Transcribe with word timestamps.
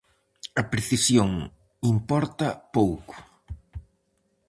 A 0.61 0.63
precisión 0.73 1.29
importa 1.93 2.47
pouco. 2.75 3.15